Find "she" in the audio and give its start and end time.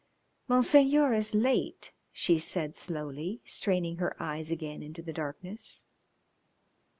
2.11-2.39